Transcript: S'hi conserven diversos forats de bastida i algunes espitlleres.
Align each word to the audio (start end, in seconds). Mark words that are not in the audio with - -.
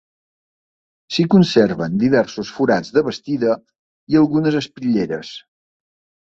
S'hi 1.17 1.25
conserven 1.33 1.99
diversos 2.03 2.53
forats 2.55 2.89
de 2.97 3.03
bastida 3.09 3.53
i 4.15 4.19
algunes 4.23 4.59
espitlleres. 4.63 5.37